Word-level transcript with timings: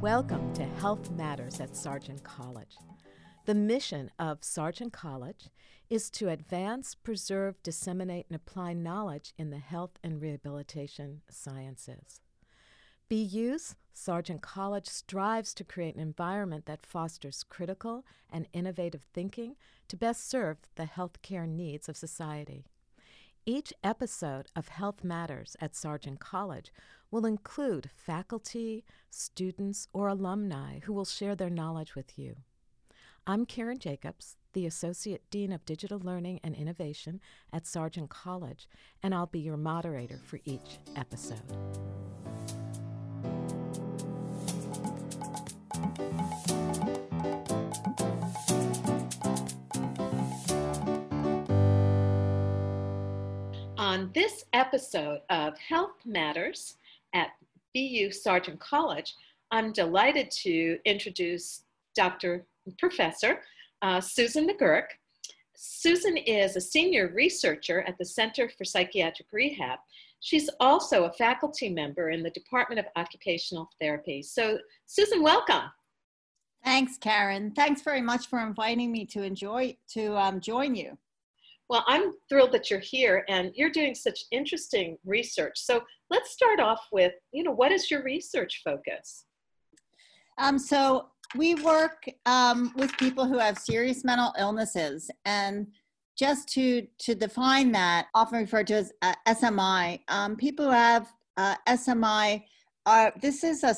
Welcome 0.00 0.54
to 0.54 0.64
Health 0.64 1.10
Matters 1.10 1.60
at 1.60 1.76
Sargent 1.76 2.24
College. 2.24 2.78
The 3.44 3.54
mission 3.54 4.10
of 4.18 4.42
Sargent 4.42 4.94
College 4.94 5.50
is 5.90 6.08
to 6.12 6.30
advance, 6.30 6.94
preserve, 6.94 7.62
disseminate, 7.62 8.24
and 8.30 8.34
apply 8.34 8.72
knowledge 8.72 9.34
in 9.36 9.50
the 9.50 9.58
health 9.58 9.98
and 10.02 10.18
rehabilitation 10.18 11.20
sciences. 11.28 12.22
BU's 13.10 13.76
Sargent 13.92 14.40
College 14.40 14.86
strives 14.88 15.52
to 15.52 15.64
create 15.64 15.96
an 15.96 16.00
environment 16.00 16.64
that 16.64 16.86
fosters 16.86 17.44
critical 17.46 18.06
and 18.30 18.48
innovative 18.54 19.04
thinking 19.12 19.54
to 19.88 19.98
best 19.98 20.30
serve 20.30 20.56
the 20.76 20.84
healthcare 20.84 21.46
needs 21.46 21.90
of 21.90 21.96
society. 21.98 22.64
Each 23.44 23.72
episode 23.84 24.46
of 24.56 24.68
Health 24.68 25.04
Matters 25.04 25.56
at 25.60 25.74
Sargent 25.74 26.20
College 26.20 26.72
will 27.10 27.26
include 27.26 27.90
faculty, 27.94 28.84
students, 29.10 29.88
or 29.92 30.08
alumni 30.08 30.78
who 30.80 30.92
will 30.92 31.04
share 31.04 31.34
their 31.34 31.50
knowledge 31.50 31.94
with 31.94 32.18
you. 32.18 32.36
I'm 33.26 33.46
Karen 33.46 33.78
Jacobs, 33.78 34.36
the 34.52 34.66
Associate 34.66 35.22
Dean 35.30 35.52
of 35.52 35.64
Digital 35.64 35.98
Learning 35.98 36.40
and 36.42 36.54
Innovation 36.54 37.20
at 37.52 37.66
Sargent 37.66 38.10
College, 38.10 38.68
and 39.02 39.14
I'll 39.14 39.26
be 39.26 39.40
your 39.40 39.56
moderator 39.56 40.20
for 40.24 40.38
each 40.44 40.78
episode. 40.96 41.40
On 53.76 54.10
this 54.14 54.44
episode 54.52 55.20
of 55.28 55.58
Health 55.58 55.96
Matters 56.04 56.76
at 57.14 57.30
BU 57.74 58.10
Sargent 58.12 58.60
College, 58.60 59.14
I'm 59.50 59.72
delighted 59.72 60.30
to 60.42 60.78
introduce 60.84 61.64
Dr. 61.94 62.46
Professor 62.78 63.40
uh, 63.82 64.00
Susan 64.00 64.48
McGurk. 64.48 64.86
Susan 65.56 66.16
is 66.16 66.56
a 66.56 66.60
senior 66.60 67.12
researcher 67.14 67.82
at 67.82 67.98
the 67.98 68.04
Center 68.04 68.48
for 68.56 68.64
Psychiatric 68.64 69.28
Rehab. 69.32 69.78
She's 70.20 70.50
also 70.60 71.04
a 71.04 71.12
faculty 71.12 71.68
member 71.68 72.10
in 72.10 72.22
the 72.22 72.30
Department 72.30 72.78
of 72.78 72.86
Occupational 72.96 73.68
Therapy. 73.80 74.22
So, 74.22 74.58
Susan, 74.86 75.22
welcome. 75.22 75.70
Thanks, 76.62 76.98
Karen. 76.98 77.52
Thanks 77.52 77.82
very 77.82 78.02
much 78.02 78.28
for 78.28 78.38
inviting 78.40 78.92
me 78.92 79.06
to 79.06 79.22
enjoy 79.22 79.76
to 79.94 80.16
um, 80.16 80.40
join 80.40 80.74
you. 80.74 80.96
Well, 81.70 81.84
I'm 81.86 82.14
thrilled 82.28 82.50
that 82.50 82.68
you're 82.68 82.80
here 82.80 83.24
and 83.28 83.52
you're 83.54 83.70
doing 83.70 83.94
such 83.94 84.24
interesting 84.32 84.98
research. 85.04 85.52
So 85.54 85.82
let's 86.10 86.32
start 86.32 86.58
off 86.58 86.88
with, 86.90 87.12
you 87.30 87.44
know, 87.44 87.52
what 87.52 87.70
is 87.70 87.88
your 87.88 88.02
research 88.02 88.62
focus? 88.64 89.26
Um, 90.36 90.58
so 90.58 91.10
we 91.36 91.54
work 91.54 92.10
um, 92.26 92.72
with 92.74 92.90
people 92.96 93.24
who 93.24 93.38
have 93.38 93.56
serious 93.56 94.02
mental 94.02 94.32
illnesses 94.36 95.12
and 95.24 95.68
just 96.18 96.48
to 96.48 96.88
to 96.98 97.14
define 97.14 97.70
that 97.70 98.08
often 98.16 98.40
referred 98.40 98.66
to 98.66 98.74
as 98.74 98.92
uh, 99.02 99.14
smi 99.28 100.00
um, 100.08 100.36
people 100.36 100.64
who 100.66 100.72
have 100.72 101.06
uh, 101.36 101.54
smi 101.68 102.42
are 102.84 103.12
this 103.22 103.44
is 103.44 103.62
a, 103.62 103.74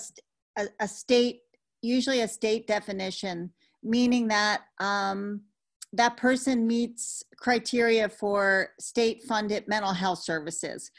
a, 0.56 0.66
a, 0.80 0.88
state 0.88 1.40
usually 1.82 2.22
a 2.22 2.26
state 2.26 2.66
definition 2.66 3.52
meaning 3.84 4.28
that 4.28 4.62
um, 4.80 5.42
that 5.92 6.16
person 6.16 6.66
meets 6.66 7.22
criteria 7.36 8.08
for 8.08 8.70
state 8.80 9.22
funded 9.24 9.66
mental 9.68 9.92
health 9.92 10.20
services 10.20 10.90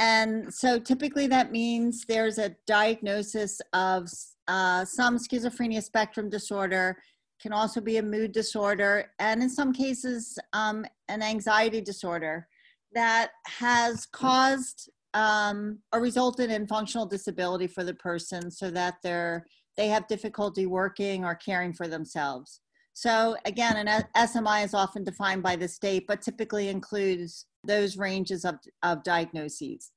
and 0.00 0.52
so 0.52 0.78
typically 0.78 1.26
that 1.26 1.52
means 1.52 2.06
there's 2.06 2.38
a 2.38 2.56
diagnosis 2.66 3.60
of 3.74 4.08
uh, 4.48 4.82
some 4.86 5.18
schizophrenia 5.18 5.82
spectrum 5.82 6.30
disorder, 6.30 6.96
can 7.40 7.52
also 7.52 7.82
be 7.82 7.98
a 7.98 8.02
mood 8.02 8.32
disorder, 8.32 9.10
and 9.18 9.42
in 9.42 9.50
some 9.50 9.74
cases, 9.74 10.38
um, 10.54 10.86
an 11.08 11.22
anxiety 11.22 11.82
disorder 11.82 12.48
that 12.94 13.32
has 13.46 14.06
caused 14.06 14.90
um, 15.12 15.78
or 15.92 16.00
resulted 16.00 16.50
in 16.50 16.66
functional 16.66 17.04
disability 17.04 17.66
for 17.66 17.84
the 17.84 17.94
person 17.94 18.50
so 18.50 18.70
that 18.70 18.94
they're 19.02 19.44
they 19.76 19.88
have 19.88 20.08
difficulty 20.08 20.64
working 20.64 21.26
or 21.26 21.34
caring 21.34 21.74
for 21.74 21.86
themselves. 21.88 22.60
So 23.00 23.34
again, 23.46 23.78
an 23.78 24.04
SMI 24.14 24.62
is 24.62 24.74
often 24.74 25.04
defined 25.04 25.42
by 25.42 25.56
the 25.56 25.66
state, 25.66 26.06
but 26.06 26.20
typically 26.20 26.68
includes 26.68 27.46
those 27.64 27.96
ranges 27.96 28.44
of, 28.44 28.56
of 28.82 29.02
diagnoses. 29.04 29.92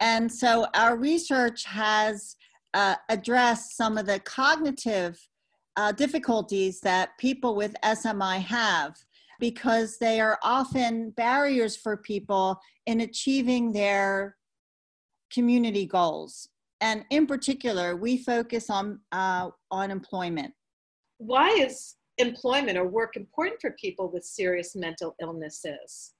And 0.00 0.32
so 0.32 0.66
our 0.74 0.96
research 0.96 1.66
has 1.66 2.36
uh, 2.72 2.94
address 3.10 3.76
some 3.76 3.98
of 3.98 4.06
the 4.06 4.20
cognitive 4.20 5.20
uh, 5.76 5.92
difficulties 5.92 6.80
that 6.80 7.10
people 7.18 7.54
with 7.56 7.76
SMI 7.84 8.38
have 8.38 8.96
because 9.38 9.98
they 9.98 10.18
are 10.18 10.38
often 10.42 11.10
barriers 11.10 11.76
for 11.76 11.94
people 11.94 12.58
in 12.86 13.02
achieving 13.02 13.70
their 13.70 14.36
community 15.30 15.84
goals. 15.84 16.48
And 16.80 17.04
in 17.10 17.26
particular, 17.26 17.96
we 17.96 18.16
focus 18.16 18.70
on, 18.70 19.00
uh, 19.12 19.50
on 19.70 19.90
employment. 19.90 20.54
Why 21.18 21.50
is 21.50 21.96
employment 22.18 22.78
or 22.78 22.86
work 22.86 23.16
important 23.16 23.60
for 23.60 23.72
people 23.72 24.10
with 24.10 24.24
serious 24.24 24.74
mental 24.74 25.14
illnesses? 25.20 26.12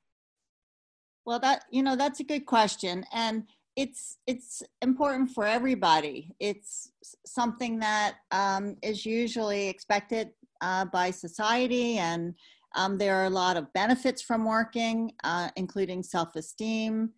Well, 1.26 1.38
that, 1.40 1.64
you 1.70 1.82
know, 1.82 1.96
that's 1.96 2.20
a 2.20 2.24
good 2.24 2.46
question. 2.46 3.04
And 3.12 3.44
it's 3.76 4.18
it's 4.26 4.62
important 4.82 5.30
for 5.30 5.46
everybody. 5.46 6.30
It's 6.38 6.92
something 7.26 7.78
that 7.80 8.16
um, 8.30 8.76
is 8.82 9.04
usually 9.04 9.68
expected 9.68 10.30
uh, 10.60 10.84
by 10.86 11.10
society, 11.10 11.98
and 11.98 12.34
um, 12.76 12.98
there 12.98 13.16
are 13.16 13.24
a 13.24 13.30
lot 13.30 13.56
of 13.56 13.72
benefits 13.72 14.22
from 14.22 14.44
working, 14.44 15.12
uh, 15.24 15.48
including 15.56 16.02
self-esteem 16.02 17.10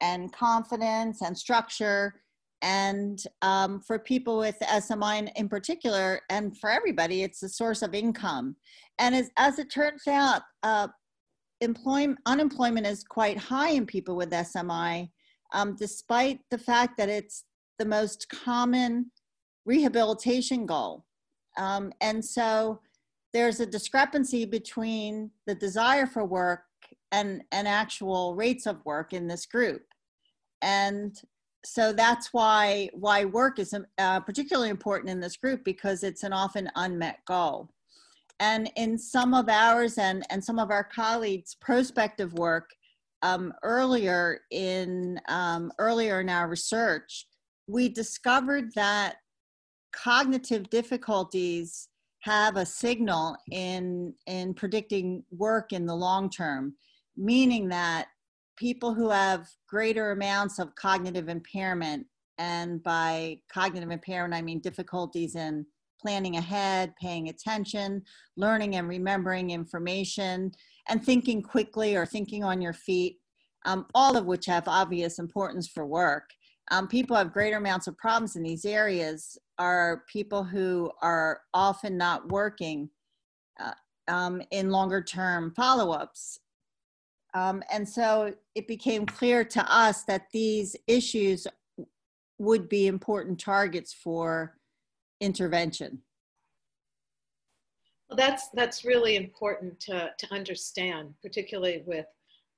and 0.00 0.32
confidence 0.32 1.22
and 1.22 1.36
structure. 1.36 2.14
And 2.62 3.22
um, 3.42 3.80
for 3.80 3.98
people 3.98 4.38
with 4.38 4.58
SMI 4.60 5.30
in 5.36 5.48
particular, 5.48 6.20
and 6.28 6.56
for 6.58 6.70
everybody, 6.70 7.22
it's 7.22 7.42
a 7.42 7.48
source 7.48 7.82
of 7.82 7.94
income. 7.94 8.56
And 8.98 9.14
as, 9.14 9.30
as 9.36 9.58
it 9.58 9.70
turns 9.70 10.06
out, 10.08 10.42
uh, 10.62 10.88
employment 11.60 12.18
unemployment 12.26 12.86
is 12.86 13.04
quite 13.04 13.38
high 13.38 13.70
in 13.70 13.86
people 13.86 14.16
with 14.16 14.30
SMI 14.30 15.08
um, 15.52 15.76
despite 15.76 16.40
the 16.50 16.58
fact 16.58 16.96
that 16.98 17.08
it's 17.08 17.44
the 17.78 17.84
most 17.84 18.28
common 18.28 19.10
rehabilitation 19.64 20.66
goal. 20.66 21.04
Um, 21.56 21.92
and 22.00 22.24
so 22.24 22.80
there's 23.32 23.60
a 23.60 23.66
discrepancy 23.66 24.44
between 24.44 25.30
the 25.46 25.54
desire 25.54 26.06
for 26.06 26.24
work 26.24 26.62
and, 27.12 27.42
and 27.52 27.66
actual 27.66 28.34
rates 28.34 28.66
of 28.66 28.84
work 28.84 29.12
in 29.12 29.26
this 29.26 29.46
group. 29.46 29.82
And 30.62 31.16
so 31.64 31.92
that's 31.92 32.32
why, 32.32 32.88
why 32.92 33.24
work 33.24 33.58
is 33.58 33.74
uh, 33.98 34.20
particularly 34.20 34.70
important 34.70 35.10
in 35.10 35.20
this 35.20 35.36
group 35.36 35.64
because 35.64 36.02
it's 36.02 36.22
an 36.22 36.32
often 36.32 36.70
unmet 36.76 37.18
goal. 37.26 37.68
And 38.40 38.70
in 38.76 38.96
some 38.96 39.34
of 39.34 39.48
ours 39.48 39.98
and, 39.98 40.24
and 40.30 40.42
some 40.42 40.58
of 40.58 40.70
our 40.70 40.84
colleagues' 40.84 41.56
prospective 41.60 42.32
work, 42.34 42.70
um, 43.22 43.52
earlier 43.62 44.40
in 44.50 45.20
um, 45.28 45.72
earlier 45.78 46.20
in 46.20 46.28
our 46.28 46.48
research, 46.48 47.26
we 47.66 47.88
discovered 47.88 48.72
that 48.74 49.16
cognitive 49.92 50.70
difficulties 50.70 51.88
have 52.20 52.56
a 52.56 52.66
signal 52.66 53.36
in 53.50 54.14
in 54.26 54.54
predicting 54.54 55.24
work 55.30 55.72
in 55.72 55.86
the 55.86 55.94
long 55.94 56.30
term, 56.30 56.74
meaning 57.16 57.68
that 57.68 58.06
people 58.58 58.92
who 58.92 59.08
have 59.10 59.48
greater 59.68 60.10
amounts 60.10 60.58
of 60.58 60.74
cognitive 60.74 61.28
impairment, 61.28 62.06
and 62.38 62.82
by 62.82 63.38
cognitive 63.52 63.90
impairment 63.90 64.34
I 64.34 64.42
mean 64.42 64.60
difficulties 64.60 65.34
in 65.36 65.64
planning 66.00 66.36
ahead, 66.36 66.94
paying 67.00 67.28
attention, 67.28 68.02
learning 68.36 68.76
and 68.76 68.88
remembering 68.88 69.50
information, 69.50 70.52
and 70.88 71.04
thinking 71.04 71.42
quickly 71.42 71.96
or 71.96 72.06
thinking 72.06 72.44
on 72.44 72.60
your 72.60 72.72
feet, 72.72 73.18
um, 73.66 73.86
all 73.94 74.16
of 74.16 74.26
which 74.26 74.46
have 74.46 74.68
obvious 74.68 75.18
importance 75.18 75.68
for 75.68 75.86
work. 75.86 76.30
Um, 76.70 76.86
people 76.86 77.16
have 77.16 77.32
greater 77.32 77.56
amounts 77.56 77.86
of 77.86 77.96
problems 77.96 78.36
in 78.36 78.42
these 78.42 78.64
areas 78.64 79.38
are 79.58 80.04
people 80.08 80.44
who 80.44 80.90
are 81.02 81.40
often 81.54 81.96
not 81.96 82.28
working 82.30 82.90
uh, 83.58 83.72
um, 84.06 84.40
in 84.50 84.70
longer 84.70 85.02
term 85.02 85.52
follow-ups. 85.56 86.38
Um, 87.38 87.62
and 87.70 87.88
so 87.88 88.34
it 88.54 88.66
became 88.66 89.06
clear 89.06 89.44
to 89.44 89.72
us 89.72 90.02
that 90.04 90.26
these 90.32 90.74
issues 90.86 91.46
would 92.38 92.68
be 92.68 92.86
important 92.86 93.38
targets 93.38 93.92
for 93.92 94.58
intervention. 95.20 96.02
Well, 98.08 98.16
that's 98.16 98.48
that's 98.54 98.84
really 98.84 99.16
important 99.16 99.78
to, 99.80 100.10
to 100.16 100.34
understand, 100.34 101.14
particularly 101.22 101.82
with 101.86 102.06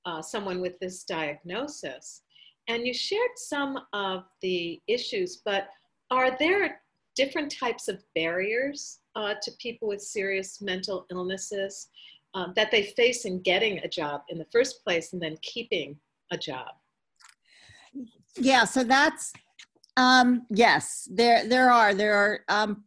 uh, 0.06 0.22
someone 0.22 0.60
with 0.60 0.78
this 0.78 1.04
diagnosis. 1.04 2.22
And 2.68 2.86
you 2.86 2.94
shared 2.94 3.36
some 3.36 3.80
of 3.92 4.24
the 4.40 4.80
issues, 4.86 5.42
but 5.44 5.68
are 6.10 6.36
there 6.38 6.80
different 7.16 7.54
types 7.54 7.88
of 7.88 8.02
barriers 8.14 9.00
uh, 9.16 9.34
to 9.42 9.50
people 9.60 9.88
with 9.88 10.00
serious 10.00 10.62
mental 10.62 11.06
illnesses 11.10 11.88
um, 12.34 12.52
that 12.56 12.70
they 12.70 12.84
face 12.84 13.24
in 13.24 13.40
getting 13.40 13.78
a 13.78 13.88
job 13.88 14.22
in 14.28 14.38
the 14.38 14.46
first 14.52 14.84
place 14.84 15.12
and 15.12 15.20
then 15.20 15.36
keeping 15.42 15.98
a 16.30 16.38
job? 16.38 16.68
Yeah, 18.36 18.64
so 18.64 18.84
that's 18.84 19.32
um, 19.96 20.46
yes, 20.50 21.08
there 21.10 21.46
there 21.46 21.70
are 21.70 21.94
there 21.94 22.14
are 22.14 22.40
um, 22.48 22.84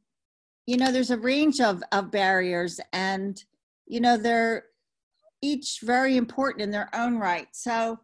you 0.65 0.77
know 0.77 0.91
there's 0.91 1.11
a 1.11 1.17
range 1.17 1.59
of 1.59 1.83
of 1.91 2.11
barriers 2.11 2.79
and 2.93 3.43
you 3.85 3.99
know 3.99 4.17
they're 4.17 4.65
each 5.41 5.79
very 5.83 6.15
important 6.15 6.61
in 6.61 6.71
their 6.71 6.89
own 6.95 7.17
right. 7.17 7.47
So 7.51 7.99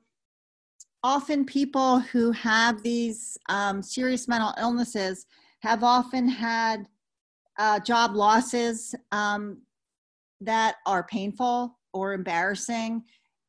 often 1.03 1.45
people 1.45 1.99
who 1.99 2.31
have 2.33 2.83
these 2.83 3.37
um, 3.47 3.81
serious 3.81 4.27
mental 4.27 4.53
illnesses 4.59 5.25
have 5.61 5.83
often 5.83 6.27
had 6.27 6.85
uh, 7.57 7.79
job 7.79 8.15
losses 8.15 8.93
um, 9.11 9.61
that 10.41 10.75
are 10.85 11.03
painful 11.03 11.77
or 11.93 12.13
embarrassing. 12.13 13.03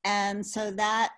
And 0.05 0.45
so 0.45 0.71
that 0.73 1.13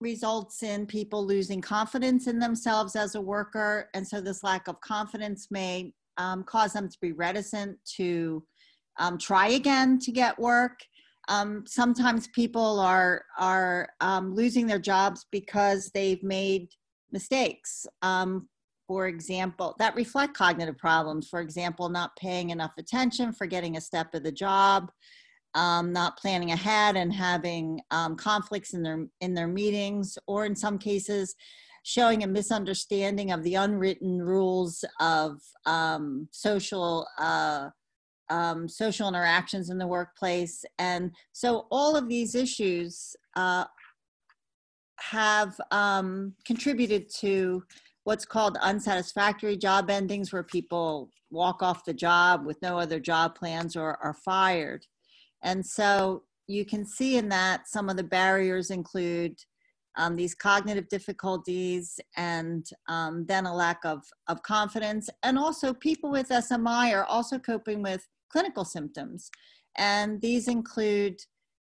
results 0.00 0.62
in 0.62 0.86
people 0.86 1.24
losing 1.24 1.60
confidence 1.60 2.26
in 2.26 2.38
themselves 2.38 2.96
as 2.96 3.14
a 3.14 3.20
worker. 3.20 3.88
And 3.94 4.06
so 4.06 4.20
this 4.20 4.42
lack 4.42 4.68
of 4.68 4.80
confidence 4.80 5.48
may 5.50 5.94
um, 6.18 6.44
cause 6.44 6.72
them 6.72 6.88
to 6.88 6.98
be 7.00 7.12
reticent 7.12 7.78
to 7.96 8.44
um, 8.98 9.16
try 9.16 9.48
again 9.48 9.98
to 10.00 10.12
get 10.12 10.38
work. 10.38 10.80
Um, 11.28 11.64
sometimes 11.66 12.28
people 12.28 12.80
are 12.80 13.24
are 13.38 13.90
um, 14.00 14.34
losing 14.34 14.66
their 14.66 14.80
jobs 14.80 15.26
because 15.30 15.90
they've 15.94 16.22
made 16.22 16.68
mistakes. 17.12 17.86
For 18.86 19.06
example, 19.06 19.76
that 19.78 19.94
reflect 19.94 20.34
cognitive 20.34 20.76
problems. 20.76 21.28
For 21.28 21.40
example, 21.40 21.88
not 21.88 22.16
paying 22.16 22.50
enough 22.50 22.72
attention, 22.78 23.32
forgetting 23.32 23.76
a 23.76 23.80
step 23.80 24.14
of 24.14 24.22
the 24.22 24.32
job, 24.32 24.90
um, 25.54 25.92
not 25.92 26.18
planning 26.18 26.50
ahead, 26.50 26.96
and 26.96 27.12
having 27.12 27.80
um, 27.90 28.16
conflicts 28.16 28.74
in 28.74 28.82
their 28.82 29.06
in 29.20 29.34
their 29.34 29.48
meetings, 29.48 30.18
or 30.26 30.44
in 30.44 30.56
some 30.56 30.78
cases, 30.78 31.34
showing 31.84 32.22
a 32.22 32.26
misunderstanding 32.26 33.32
of 33.32 33.42
the 33.42 33.54
unwritten 33.54 34.20
rules 34.20 34.84
of 35.00 35.40
um, 35.66 36.28
social. 36.32 37.06
Uh, 37.18 37.68
um, 38.30 38.66
social 38.66 39.08
interactions 39.08 39.68
in 39.68 39.76
the 39.76 39.86
workplace. 39.86 40.64
And 40.78 41.10
so 41.32 41.66
all 41.70 41.96
of 41.96 42.08
these 42.08 42.34
issues 42.34 43.14
uh, 43.36 43.66
have 45.00 45.60
um, 45.70 46.34
contributed 46.46 47.10
to 47.16 47.62
what's 48.04 48.24
called 48.24 48.58
unsatisfactory 48.60 49.56
job 49.56 49.90
endings, 49.90 50.32
where 50.32 50.42
people 50.42 51.10
walk 51.30 51.62
off 51.62 51.84
the 51.84 51.94
job 51.94 52.44
with 52.44 52.60
no 52.62 52.78
other 52.78 53.00
job 53.00 53.34
plans 53.34 53.76
or 53.76 53.96
are 54.02 54.14
fired. 54.14 54.84
And 55.42 55.64
so 55.64 56.24
you 56.46 56.64
can 56.64 56.84
see 56.84 57.16
in 57.16 57.28
that 57.30 57.68
some 57.68 57.88
of 57.88 57.96
the 57.96 58.04
barriers 58.04 58.70
include 58.70 59.36
um, 59.96 60.16
these 60.16 60.34
cognitive 60.34 60.88
difficulties 60.88 62.00
and 62.16 62.66
um, 62.88 63.26
then 63.26 63.46
a 63.46 63.54
lack 63.54 63.84
of, 63.84 64.02
of 64.28 64.42
confidence. 64.42 65.10
And 65.22 65.38
also, 65.38 65.74
people 65.74 66.10
with 66.10 66.28
SMI 66.28 66.94
are 66.94 67.04
also 67.04 67.38
coping 67.38 67.82
with 67.82 68.06
clinical 68.30 68.64
symptoms. 68.64 69.30
And 69.76 70.20
these 70.20 70.48
include 70.48 71.20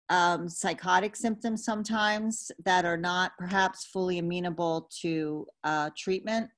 um, 0.09 0.47
psychotic 0.47 1.15
symptoms 1.15 1.63
sometimes 1.63 2.51
that 2.63 2.85
are 2.85 2.97
not 2.97 3.31
perhaps 3.37 3.85
fully 3.85 4.19
amenable 4.19 4.89
to 5.01 5.47
uh, 5.63 5.89
treatment. 5.97 6.49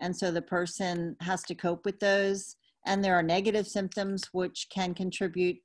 And 0.00 0.16
so 0.16 0.30
the 0.30 0.42
person 0.42 1.16
has 1.20 1.42
to 1.44 1.54
cope 1.54 1.84
with 1.84 1.98
those. 2.00 2.56
And 2.86 3.04
there 3.04 3.14
are 3.14 3.22
negative 3.22 3.66
symptoms 3.66 4.24
which 4.32 4.68
can 4.70 4.94
contribute 4.94 5.58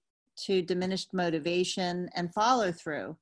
to 0.45 0.61
diminished 0.61 1.13
motivation 1.13 2.09
and 2.15 2.33
follow 2.33 2.71
through. 2.71 3.15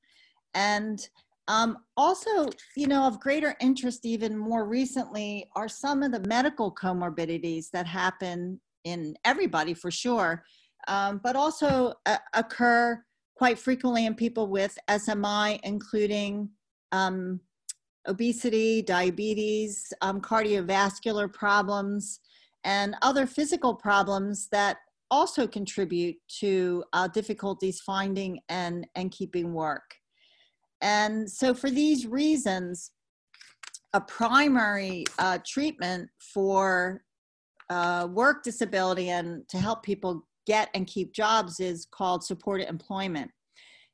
And 0.56 1.07
um, 1.48 1.77
also, 1.98 2.50
you 2.75 2.88
know, 2.88 3.04
of 3.04 3.19
greater 3.19 3.56
interest, 3.60 4.06
even 4.06 4.38
more 4.38 4.65
recently, 4.65 5.50
are 5.56 5.68
some 5.68 6.01
of 6.01 6.12
the 6.12 6.21
medical 6.27 6.74
comorbidities 6.74 7.69
that 7.71 7.86
happen 7.86 8.60
in 8.83 9.15
everybody 9.25 9.74
for 9.74 9.92
sure, 9.92 10.44
um, 10.88 11.19
but 11.24 11.36
also 11.36 11.94
uh, 12.06 12.18
occur 12.33 13.04
quite 13.44 13.60
frequently 13.60 14.06
in 14.06 14.16
people 14.16 14.48
with 14.48 14.78
SMI, 14.90 15.60
including 15.63 16.48
um, 16.94 17.42
obesity, 18.07 18.81
diabetes, 18.81 19.92
um, 20.00 20.22
cardiovascular 20.22 21.30
problems, 21.34 22.22
and 22.63 22.95
other 23.01 23.25
physical 23.28 23.75
problems 23.75 24.48
that 24.54 24.78
also 25.12 25.45
contribute 25.45 26.16
to 26.40 26.86
uh, 26.94 27.06
difficulties 27.10 27.81
finding 27.81 28.40
and, 28.48 28.88
and 28.95 29.12
keeping 29.12 29.51
work. 29.51 29.94
And 30.80 31.30
so, 31.30 31.54
for 31.54 31.69
these 31.69 32.07
reasons, 32.07 32.92
a 33.92 34.00
primary 34.00 35.04
uh, 35.19 35.39
treatment 35.46 36.10
for 36.18 37.04
uh, 37.69 38.07
work 38.10 38.42
disability 38.42 39.10
and 39.10 39.46
to 39.50 39.57
help 39.57 39.84
people 39.84 40.25
get 40.45 40.69
and 40.74 40.88
keep 40.88 41.13
jobs 41.13 41.60
is 41.60 41.86
called 41.86 42.24
supported 42.24 42.69
employment. 42.69 43.31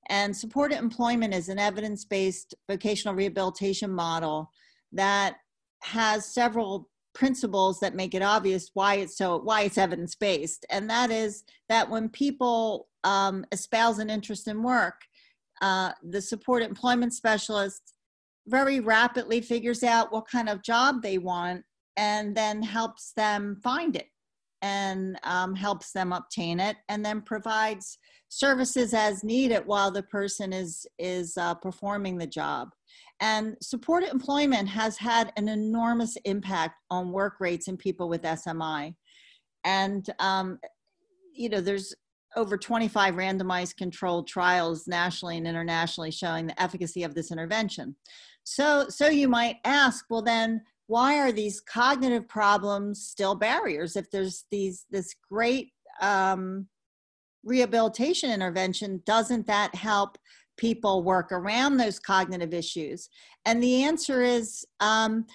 And 0.09 0.35
supported 0.35 0.79
employment 0.79 1.33
is 1.33 1.49
an 1.49 1.59
evidence 1.59 2.05
based 2.05 2.55
vocational 2.67 3.15
rehabilitation 3.15 3.91
model 3.91 4.49
that 4.91 5.35
has 5.81 6.33
several 6.33 6.89
principles 7.13 7.79
that 7.79 7.95
make 7.95 8.13
it 8.13 8.21
obvious 8.21 8.69
why 8.73 8.95
it's 8.95 9.17
so 9.17 9.39
why 9.39 9.61
it's 9.61 9.77
evidence 9.77 10.15
based 10.15 10.65
and 10.69 10.89
that 10.89 11.09
is 11.09 11.43
that 11.67 11.89
when 11.89 12.07
people 12.07 12.87
um, 13.03 13.43
espouse 13.51 13.99
an 13.99 14.09
interest 14.09 14.47
in 14.47 14.61
work 14.61 15.01
uh, 15.61 15.91
the 16.03 16.21
support 16.21 16.61
employment 16.61 17.13
specialist 17.13 17.93
very 18.47 18.79
rapidly 18.79 19.41
figures 19.41 19.83
out 19.83 20.11
what 20.11 20.29
kind 20.29 20.47
of 20.47 20.63
job 20.63 21.01
they 21.01 21.17
want 21.17 21.63
and 21.97 22.35
then 22.35 22.61
helps 22.61 23.11
them 23.13 23.57
find 23.63 23.95
it 23.95 24.07
and 24.61 25.19
um, 25.23 25.55
helps 25.55 25.91
them 25.91 26.11
obtain 26.11 26.59
it 26.59 26.77
and 26.89 27.03
then 27.05 27.21
provides 27.21 27.97
services 28.29 28.93
as 28.93 29.23
needed 29.23 29.63
while 29.65 29.91
the 29.91 30.03
person 30.03 30.53
is 30.53 30.85
is 30.97 31.37
uh, 31.37 31.55
performing 31.55 32.17
the 32.17 32.27
job. 32.27 32.69
And 33.21 33.57
supported 33.61 34.11
employment 34.11 34.69
has 34.69 34.97
had 34.97 35.33
an 35.35 35.49
enormous 35.49 36.15
impact 36.25 36.75
on 36.89 37.11
work 37.11 37.35
rates 37.39 37.67
in 37.67 37.75
people 37.75 38.07
with 38.07 38.21
smi 38.21 38.93
and 39.63 40.09
um, 40.19 40.59
you 41.33 41.49
know 41.49 41.61
there's 41.61 41.93
over 42.35 42.57
25 42.57 43.15
randomized 43.15 43.75
controlled 43.75 44.27
trials 44.27 44.87
nationally 44.87 45.37
and 45.37 45.47
internationally 45.47 46.11
showing 46.11 46.45
the 46.45 46.61
efficacy 46.61 47.03
of 47.03 47.15
this 47.15 47.31
intervention. 47.31 47.95
So 48.43 48.87
so 48.89 49.07
you 49.07 49.27
might 49.27 49.57
ask 49.65 50.05
well 50.09 50.21
then 50.21 50.61
why 50.89 51.19
are 51.19 51.31
these 51.31 51.61
cognitive 51.61 52.27
problems 52.27 53.05
still 53.05 53.35
barriers? 53.35 53.95
If 53.95 54.09
there's 54.09 54.45
these 54.49 54.85
this 54.89 55.13
great 55.31 55.69
um, 56.01 56.67
rehabilitation 57.45 58.31
intervention 58.31 59.03
doesn't 59.05 59.45
that 59.45 59.75
help 59.75 60.17
people 60.57 61.03
work 61.03 61.31
around 61.31 61.77
those 61.77 61.99
cognitive 61.99 62.55
issues? 62.55 63.07
And 63.45 63.61
the 63.61 63.83
answer 63.83 64.23
is 64.23 64.65
um, 64.79 65.27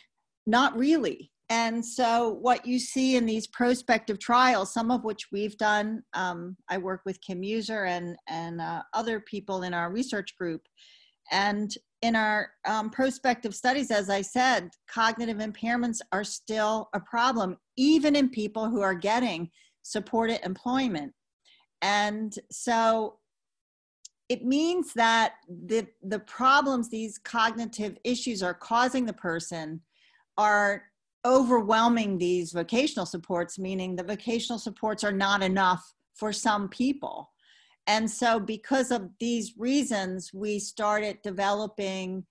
not 0.44 0.76
really. 0.76 1.30
And 1.48 1.86
so 1.86 2.36
what 2.40 2.66
you 2.66 2.80
see 2.80 3.14
in 3.14 3.24
these 3.24 3.46
prospective 3.46 4.18
trials 4.18 4.74
some 4.74 4.90
of 4.90 5.04
which 5.04 5.28
we've 5.30 5.56
done 5.56 6.02
um, 6.14 6.56
i 6.68 6.78
work 6.78 7.02
with 7.06 7.20
Kim 7.20 7.42
Mueser 7.42 7.86
and 7.86 8.16
and 8.28 8.60
uh, 8.60 8.82
other 8.92 9.20
people 9.20 9.62
in 9.62 9.72
our 9.72 9.92
research 9.92 10.36
group 10.36 10.62
and 11.30 11.76
in 12.04 12.14
our 12.14 12.50
um, 12.66 12.90
prospective 12.90 13.54
studies, 13.54 13.90
as 13.90 14.10
I 14.10 14.20
said, 14.20 14.68
cognitive 14.86 15.38
impairments 15.38 16.00
are 16.12 16.22
still 16.22 16.90
a 16.92 17.00
problem, 17.00 17.56
even 17.78 18.14
in 18.14 18.28
people 18.28 18.68
who 18.68 18.82
are 18.82 18.94
getting 18.94 19.48
supported 19.82 20.44
employment. 20.44 21.14
And 21.80 22.38
so 22.52 23.20
it 24.28 24.44
means 24.44 24.92
that 24.92 25.36
the, 25.48 25.86
the 26.02 26.18
problems 26.18 26.90
these 26.90 27.16
cognitive 27.16 27.96
issues 28.04 28.42
are 28.42 28.52
causing 28.52 29.06
the 29.06 29.14
person 29.14 29.80
are 30.36 30.82
overwhelming 31.24 32.18
these 32.18 32.52
vocational 32.52 33.06
supports, 33.06 33.58
meaning 33.58 33.96
the 33.96 34.04
vocational 34.04 34.58
supports 34.58 35.04
are 35.04 35.12
not 35.12 35.42
enough 35.42 35.82
for 36.12 36.34
some 36.34 36.68
people. 36.68 37.30
And 37.86 38.10
so, 38.10 38.40
because 38.40 38.90
of 38.90 39.10
these 39.20 39.54
reasons, 39.58 40.30
we 40.32 40.58
started 40.58 41.18
developing 41.22 42.24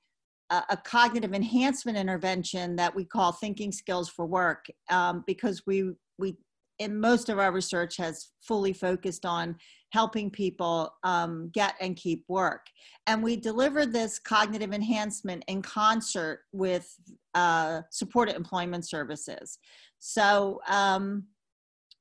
a, 0.50 0.63
a 0.72 0.77
cognitive 0.77 1.33
enhancement 1.33 1.98
intervention 1.98 2.75
that 2.77 2.95
we 2.95 3.05
call 3.05 3.31
Thinking 3.31 3.72
Skills 3.72 4.10
for 4.10 4.25
Work, 4.25 4.65
um, 4.89 5.24
because 5.27 5.63
we 5.67 5.91
we 6.17 6.36
in 6.79 7.00
most 7.00 7.29
of 7.29 7.39
our 7.39 7.51
research 7.51 7.98
has 7.98 8.31
fully 8.41 8.74
focused 8.74 9.25
on 9.25 9.55
helping 9.91 10.31
people 10.31 10.91
um, 11.03 11.50
get 11.53 11.75
and 11.79 11.95
keep 11.95 12.24
work. 12.27 12.65
And 13.05 13.22
we 13.22 13.36
deliver 13.36 13.86
this 13.86 14.17
cognitive 14.17 14.74
enhancement 14.74 15.43
in 15.48 15.62
concert 15.62 16.41
with 16.51 16.91
uh, 17.36 17.81
supported 17.91 18.36
employment 18.36 18.89
services. 18.89 19.60
So 20.00 20.62
um, 20.67 21.25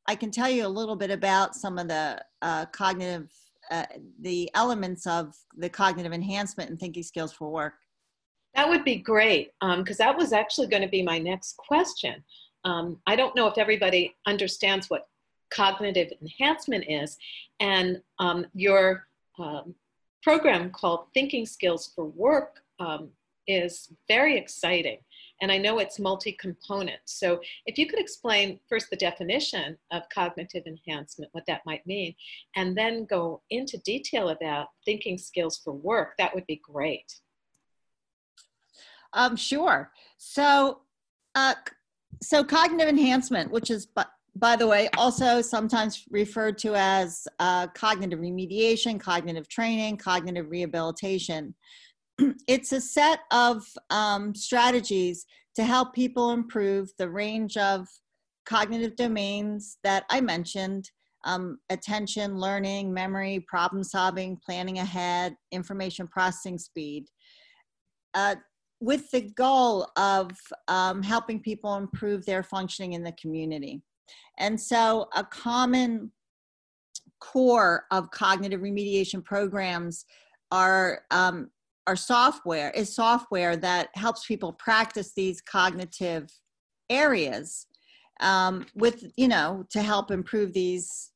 I 0.09 0.15
can 0.15 0.31
tell 0.31 0.49
you 0.49 0.67
a 0.67 0.69
little 0.69 0.97
bit 0.97 1.11
about 1.11 1.55
some 1.55 1.79
of 1.79 1.89
the 1.89 2.21
uh, 2.41 2.67
cognitive, 2.67 3.31
uh, 3.73 3.87
the 4.21 4.51
elements 4.55 5.07
of 5.07 5.35
the 5.57 5.69
cognitive 5.69 6.13
enhancement 6.13 6.71
and 6.71 6.79
thinking 6.79 7.03
skills 7.03 7.33
for 7.33 7.51
work. 7.51 7.75
That 8.55 8.69
would 8.69 8.85
be 8.85 8.97
great, 8.97 9.53
because 9.61 10.01
um, 10.01 10.07
that 10.07 10.17
was 10.17 10.33
actually 10.35 10.67
going 10.67 10.83
to 10.83 10.89
be 10.89 11.03
my 11.03 11.19
next 11.19 11.57
question. 11.57 12.23
Um, 12.65 12.99
I 13.07 13.17
don't 13.17 13.35
know 13.35 13.47
if 13.47 13.57
everybody 13.57 14.15
understands 14.27 14.91
what 14.91 15.09
cognitive 15.51 16.13
enhancement 16.21 16.85
is, 16.87 17.17
and 17.61 18.03
um, 18.19 18.47
your 18.55 19.07
um, 19.39 19.75
program 20.23 20.71
called 20.71 21.07
Thinking 21.15 21.47
Skills 21.47 21.93
for 21.95 22.05
Work 22.05 22.61
um, 22.79 23.09
is 23.47 23.91
very 24.07 24.37
exciting. 24.37 24.99
And 25.43 25.53
I 25.53 25.59
know 25.59 25.79
it's 25.79 25.99
multi 25.99 26.33
component. 26.33 27.01
So, 27.05 27.41
if 27.67 27.77
you 27.77 27.87
could 27.87 27.99
explain 27.99 28.61
first 28.69 28.89
the 28.89 28.97
definition 28.97 29.77
of 29.91 30.03
cognitive 30.15 30.63
enhancement, 30.67 31.31
what 31.33 31.45
that 31.49 31.61
might 31.67 31.87
mean, 31.87 32.15
and 32.57 32.79
then 32.79 33.05
go 33.05 33.43
into 33.51 33.77
detail 33.79 34.31
about 34.31 34.69
thinking 34.87 35.19
skills 35.19 35.61
for 35.63 35.75
work, 35.75 36.15
that 36.19 36.35
would 36.35 36.47
be 36.47 36.63
great. 36.65 37.13
Um, 39.13 39.37
sure. 39.37 39.91
So, 40.17 40.81
uh, 41.35 41.55
so 42.23 42.45
cognitive 42.45 42.89
enhancement, 42.89 43.51
which 43.51 43.71
is, 43.71 43.85
by, 43.85 44.07
by 44.37 44.57
the 44.57 44.67
way, 44.67 44.89
also 44.97 45.43
sometimes 45.43 46.05
referred 46.11 46.57
to 46.59 46.75
as 46.75 47.27
uh, 47.39 47.67
cognitive 47.69 48.21
remediation, 48.21 48.99
cognitive 48.99 49.49
training, 49.49 49.99
cognitive 49.99 50.51
rehabilitation. 50.51 51.55
it's 52.49 52.73
a 52.73 52.81
set 52.81 53.21
of 53.31 53.65
um, 53.91 54.35
strategies 54.35 55.27
to 55.57 55.65
help 55.65 55.95
people 55.95 56.31
improve 56.31 56.91
the 56.99 57.09
range 57.09 57.57
of 57.57 57.87
cognitive 58.47 58.97
domains 58.97 59.79
that 59.85 60.05
I 60.11 60.21
mentioned 60.21 60.91
um, 61.25 61.59
attention, 61.71 62.37
learning, 62.37 62.93
memory, 62.93 63.45
problem 63.47 63.85
solving, 63.85 64.39
planning 64.45 64.79
ahead, 64.79 65.37
information 65.53 66.09
processing 66.09 66.59
speed. 66.59 67.07
Uh, 68.15 68.35
with 68.81 69.09
the 69.13 69.31
goal 69.37 69.87
of 69.97 70.33
um, 70.67 71.03
helping 71.03 71.41
people 71.41 71.77
improve 71.77 72.27
their 72.27 72.43
functioning 72.43 72.95
in 72.95 73.05
the 73.05 73.13
community. 73.13 73.81
And 74.39 74.61
so, 74.61 75.09
a 75.15 75.23
common 75.23 76.11
core 77.21 77.85
of 77.93 78.11
cognitive 78.11 78.61
remediation 78.61 79.25
programs 79.25 80.05
are 80.51 81.03
um, 81.13 81.51
our 81.87 81.97
software 81.97 82.71
is 82.71 82.95
software 82.95 83.57
that 83.57 83.89
helps 83.95 84.27
people 84.27 84.53
practice 84.53 85.13
these 85.15 85.41
cognitive 85.41 86.31
areas 86.91 87.67
um, 88.21 88.67
with 88.75 89.05
you 89.17 89.29
know 89.29 89.65
to 89.71 89.83
help 89.83 90.11
improve 90.11 90.53
these 90.53 91.11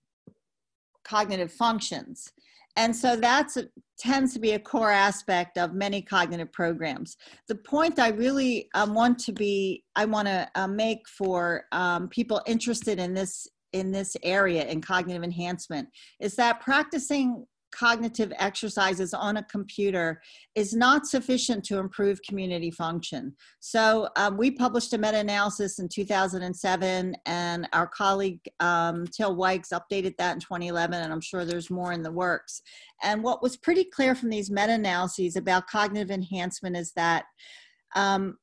cognitive 1.05 1.53
functions. 1.53 2.33
And 2.79 2.95
so 2.95 3.17
that's 3.17 3.57
a, 3.57 3.69
tends 3.99 4.35
to 4.35 4.39
be 4.39 4.53
a 4.53 4.59
core 4.59 4.91
aspect 4.91 5.57
of 5.57 5.73
many 5.73 6.03
cognitive 6.03 6.53
programs. 6.53 7.17
The 7.49 7.55
point 7.55 7.99
i 7.99 8.09
really 8.09 8.69
um, 8.75 8.95
want 8.95 9.19
to 9.21 9.33
be 9.33 9.85
i 9.95 10.05
want 10.05 10.29
to 10.29 10.49
uh, 10.55 10.67
make 10.67 11.09
for 11.09 11.65
um, 11.73 12.09
people 12.09 12.43
interested 12.47 12.99
in 12.99 13.15
this 13.15 13.47
in 13.73 13.93
this 13.93 14.17
area 14.23 14.65
in 14.65 14.81
cognitive 14.81 15.23
enhancement 15.23 15.89
is 16.21 16.35
that 16.37 16.61
practicing 16.61 17.45
cognitive 17.73 18.33
exercises 18.39 19.13
on 19.13 19.37
a 19.37 19.43
computer 19.45 20.21
is 20.55 20.75
not 20.75 21.07
sufficient 21.07 21.65
to 21.65 21.79
improve 21.79 22.21
community 22.23 22.71
function. 22.71 23.35
So 23.61 24.09
um, 24.17 24.37
we 24.37 24.51
published 24.51 24.93
a 24.93 24.99
meta-analysis 24.99 25.79
in 25.79 25.89
2007 25.89 27.17
and 27.27 27.69
our 27.73 27.87
colleague 27.87 28.41
um, 28.61 29.07
Til 29.07 29.37
Wykes 29.37 29.73
updated 29.73 30.17
that 30.19 30.35
in 30.35 30.41
2011 30.41 31.03
and 31.03 31.13
I'm 31.13 31.21
sure 31.21 31.45
there's 31.45 31.71
more 31.71 31.93
in 31.93 32.03
the 32.03 32.13
works. 32.13 32.63
And 33.03 33.23
what 33.23 33.43
was 33.43 33.57
pretty 33.57 33.85
clear 33.85 34.15
from 34.15 34.31
these 34.31 34.51
meta-analyses 34.51 35.37
about 35.37 35.67
cognitive 35.67 36.11
enhancement 36.11 36.77
is 36.77 36.93
that 36.93 37.25
um, 37.95 38.37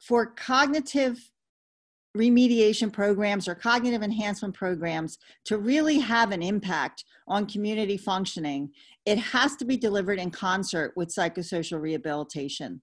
for 0.00 0.26
cognitive 0.26 1.18
remediation 2.16 2.92
programs 2.92 3.48
or 3.48 3.54
cognitive 3.54 4.02
enhancement 4.02 4.54
programs 4.54 5.18
to 5.44 5.58
really 5.58 5.98
have 5.98 6.30
an 6.30 6.42
impact 6.42 7.04
on 7.26 7.46
community 7.46 7.96
functioning, 7.96 8.70
it 9.04 9.18
has 9.18 9.56
to 9.56 9.64
be 9.64 9.76
delivered 9.76 10.18
in 10.18 10.30
concert 10.30 10.92
with 10.96 11.14
psychosocial 11.14 11.80
rehabilitation. 11.80 12.80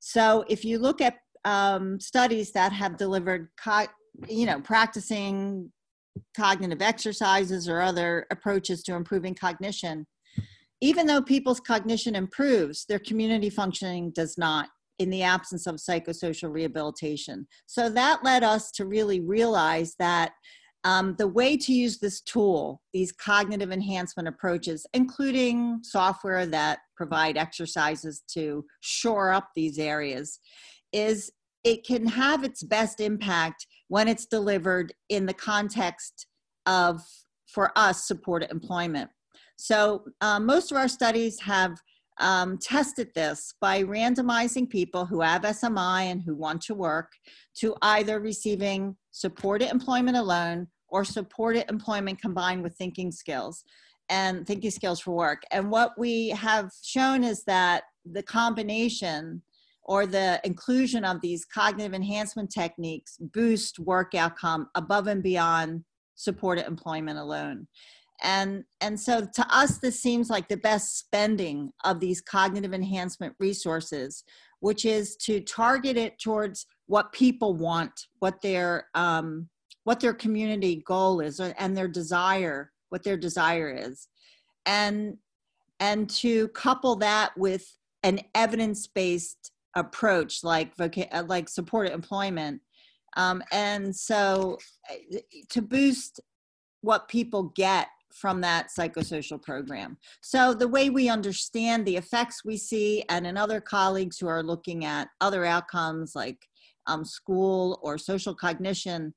So 0.00 0.44
if 0.48 0.64
you 0.64 0.78
look 0.78 1.00
at 1.00 1.16
um, 1.44 1.98
studies 1.98 2.52
that 2.52 2.72
have 2.72 2.96
delivered, 2.96 3.48
you 4.28 4.46
know, 4.46 4.60
practicing 4.60 5.72
cognitive 6.36 6.82
exercises 6.82 7.68
or 7.68 7.80
other 7.80 8.26
approaches 8.30 8.82
to 8.84 8.94
improving 8.94 9.34
cognition, 9.34 10.06
even 10.80 11.06
though 11.06 11.22
people's 11.22 11.60
cognition 11.60 12.14
improves, 12.14 12.84
their 12.84 13.00
community 13.00 13.50
functioning 13.50 14.10
does 14.10 14.38
not 14.38 14.68
in 14.98 15.10
the 15.10 15.22
absence 15.22 15.66
of 15.66 15.76
psychosocial 15.76 16.52
rehabilitation. 16.52 17.46
So 17.66 17.88
that 17.90 18.24
led 18.24 18.42
us 18.42 18.70
to 18.72 18.86
really 18.86 19.20
realize 19.20 19.94
that 19.98 20.32
um, 20.84 21.16
the 21.18 21.28
way 21.28 21.56
to 21.56 21.72
use 21.72 21.98
this 21.98 22.20
tool, 22.20 22.80
these 22.92 23.12
cognitive 23.12 23.72
enhancement 23.72 24.28
approaches, 24.28 24.86
including 24.94 25.80
software 25.82 26.46
that 26.46 26.78
provide 26.96 27.36
exercises 27.36 28.22
to 28.34 28.64
shore 28.80 29.32
up 29.32 29.50
these 29.54 29.78
areas, 29.78 30.38
is 30.92 31.30
it 31.64 31.84
can 31.86 32.06
have 32.06 32.44
its 32.44 32.62
best 32.62 33.00
impact 33.00 33.66
when 33.88 34.08
it's 34.08 34.26
delivered 34.26 34.92
in 35.08 35.26
the 35.26 35.34
context 35.34 36.26
of, 36.66 37.02
for 37.46 37.72
us, 37.76 38.06
supported 38.06 38.50
employment. 38.50 39.10
So 39.56 40.04
uh, 40.20 40.38
most 40.38 40.70
of 40.70 40.76
our 40.76 40.88
studies 40.88 41.40
have 41.40 41.76
um, 42.20 42.58
tested 42.58 43.08
this 43.14 43.54
by 43.60 43.82
randomizing 43.82 44.68
people 44.68 45.06
who 45.06 45.20
have 45.20 45.42
SMI 45.42 46.04
and 46.04 46.22
who 46.22 46.34
want 46.34 46.62
to 46.62 46.74
work 46.74 47.12
to 47.58 47.74
either 47.82 48.20
receiving 48.20 48.96
supported 49.10 49.70
employment 49.70 50.16
alone 50.16 50.66
or 50.88 51.04
supported 51.04 51.68
employment 51.70 52.20
combined 52.20 52.62
with 52.62 52.74
thinking 52.76 53.12
skills 53.12 53.64
and 54.08 54.46
thinking 54.46 54.70
skills 54.70 55.00
for 55.00 55.12
work. 55.12 55.42
And 55.50 55.70
what 55.70 55.92
we 55.98 56.30
have 56.30 56.70
shown 56.82 57.24
is 57.24 57.44
that 57.44 57.84
the 58.10 58.22
combination 58.22 59.42
or 59.82 60.06
the 60.06 60.40
inclusion 60.44 61.04
of 61.04 61.20
these 61.20 61.44
cognitive 61.44 61.94
enhancement 61.94 62.50
techniques 62.50 63.18
boost 63.20 63.78
work 63.78 64.14
outcome 64.14 64.68
above 64.74 65.06
and 65.06 65.22
beyond 65.22 65.84
supported 66.14 66.66
employment 66.66 67.18
alone 67.18 67.66
and 68.22 68.64
and 68.80 68.98
so 68.98 69.26
to 69.34 69.46
us 69.54 69.78
this 69.78 70.00
seems 70.00 70.28
like 70.28 70.48
the 70.48 70.56
best 70.56 70.98
spending 70.98 71.72
of 71.84 72.00
these 72.00 72.20
cognitive 72.20 72.74
enhancement 72.74 73.34
resources 73.38 74.24
which 74.60 74.84
is 74.84 75.16
to 75.16 75.40
target 75.40 75.96
it 75.96 76.18
towards 76.18 76.66
what 76.86 77.12
people 77.12 77.54
want 77.54 77.92
what 78.18 78.40
their 78.42 78.88
um, 78.94 79.48
what 79.84 80.00
their 80.00 80.14
community 80.14 80.82
goal 80.86 81.20
is 81.20 81.40
and 81.40 81.76
their 81.76 81.88
desire 81.88 82.72
what 82.90 83.04
their 83.04 83.16
desire 83.16 83.70
is. 83.70 84.08
And 84.66 85.16
and 85.80 86.10
to 86.10 86.48
couple 86.48 86.96
that 86.96 87.36
with 87.36 87.64
an 88.02 88.20
evidence-based 88.34 89.52
approach 89.76 90.42
like 90.42 90.76
voca- 90.76 91.28
like 91.28 91.48
supported 91.48 91.92
employment. 91.92 92.60
Um, 93.16 93.42
and 93.52 93.94
so 93.94 94.58
eh, 94.90 95.20
to 95.50 95.62
boost 95.62 96.20
what 96.80 97.08
people 97.08 97.44
get 97.54 97.88
from 98.12 98.40
that 98.40 98.68
psychosocial 98.76 99.40
program. 99.40 99.96
So, 100.22 100.54
the 100.54 100.68
way 100.68 100.90
we 100.90 101.08
understand 101.08 101.86
the 101.86 101.96
effects 101.96 102.44
we 102.44 102.56
see, 102.56 103.04
and 103.08 103.26
in 103.26 103.36
other 103.36 103.60
colleagues 103.60 104.18
who 104.18 104.26
are 104.26 104.42
looking 104.42 104.84
at 104.84 105.08
other 105.20 105.44
outcomes 105.44 106.14
like 106.14 106.46
um, 106.86 107.04
school 107.04 107.78
or 107.82 107.98
social 107.98 108.34
cognition, 108.34 109.14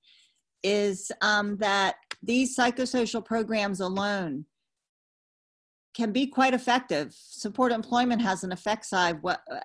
is 0.63 1.11
um, 1.21 1.57
that 1.57 1.95
these 2.21 2.55
psychosocial 2.55 3.23
programs 3.23 3.79
alone 3.79 4.45
can 5.93 6.11
be 6.11 6.27
quite 6.27 6.53
effective. 6.53 7.13
Support 7.13 7.71
employment 7.71 8.21
has 8.21 8.43
an 8.43 8.51
effect 8.51 8.85
size, 8.85 9.15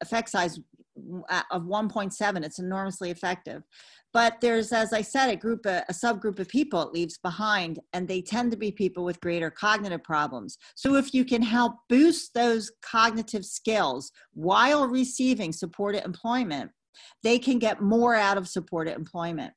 effect 0.00 0.30
size 0.30 0.58
of 1.50 1.62
1.7. 1.62 2.44
It's 2.44 2.58
enormously 2.58 3.10
effective 3.10 3.62
but 4.16 4.40
there's 4.40 4.72
as 4.72 4.94
i 4.94 5.02
said 5.02 5.28
a 5.28 5.36
group 5.36 5.66
a, 5.66 5.84
a 5.90 5.92
subgroup 5.92 6.38
of 6.38 6.48
people 6.48 6.80
it 6.80 6.94
leaves 6.94 7.18
behind 7.18 7.78
and 7.92 8.08
they 8.08 8.22
tend 8.22 8.50
to 8.50 8.56
be 8.56 8.72
people 8.72 9.04
with 9.04 9.20
greater 9.20 9.50
cognitive 9.50 10.02
problems. 10.02 10.56
So 10.74 10.94
if 10.94 11.12
you 11.12 11.22
can 11.22 11.42
help 11.42 11.74
boost 11.90 12.32
those 12.32 12.72
cognitive 12.80 13.44
skills 13.44 14.10
while 14.32 14.88
receiving 14.88 15.52
supported 15.52 16.02
employment 16.06 16.70
they 17.22 17.38
can 17.38 17.58
get 17.58 17.82
more 17.82 18.14
out 18.14 18.38
of 18.38 18.48
supported 18.48 18.94
employment. 18.94 19.52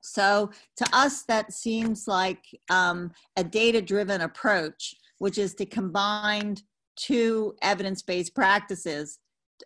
So 0.00 0.50
to 0.78 0.86
us 0.94 1.24
that 1.24 1.52
seems 1.52 2.08
like 2.08 2.42
um, 2.70 3.10
a 3.36 3.44
data 3.44 3.82
driven 3.82 4.22
approach 4.22 4.94
which 5.18 5.36
is 5.36 5.54
to 5.56 5.66
combine 5.66 6.56
two 6.96 7.54
evidence-based 7.60 8.34
practices 8.34 9.18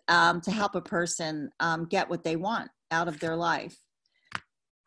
um, 0.09 0.41
to 0.41 0.51
help 0.51 0.75
a 0.75 0.81
person 0.81 1.49
um, 1.61 1.85
get 1.85 2.09
what 2.09 2.25
they 2.25 2.35
want 2.35 2.69
out 2.91 3.07
of 3.07 3.19
their 3.19 3.35
life. 3.35 3.77